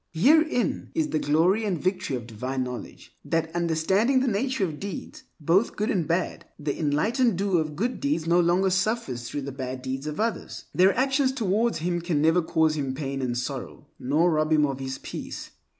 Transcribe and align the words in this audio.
Herein 0.13 0.89
is 0.95 1.09
the 1.09 1.19
glory 1.19 1.63
and 1.63 1.77
victory 1.79 2.15
of 2.15 2.25
divine 2.25 2.63
knowledge, 2.63 3.15
that 3.23 3.55
understanding 3.55 4.19
the 4.19 4.27
nature 4.27 4.63
of 4.65 4.79
deeds, 4.79 5.25
both 5.39 5.75
good 5.75 5.91
and 5.91 6.07
bad, 6.07 6.45
the 6.57 6.75
enlightened 6.75 7.37
doer 7.37 7.61
of 7.61 7.75
good 7.75 7.99
deeds 7.99 8.25
no 8.25 8.39
longer 8.39 8.71
suffers 8.71 9.29
through 9.29 9.41
the 9.43 9.51
bad 9.51 9.83
deeds 9.83 10.07
of 10.07 10.19
others. 10.19 10.65
Their 10.73 10.97
actions 10.97 11.31
towards 11.31 11.77
him 11.77 12.01
can 12.01 12.19
never 12.19 12.41
cause 12.41 12.75
him 12.75 12.95
pain 12.95 13.21
and 13.21 13.37
sorrow, 13.37 13.89
nor 13.99 14.31
rob 14.31 14.51
him 14.51 14.65
of 14.65 14.79
his 14.79 14.97
peace. 14.97 15.51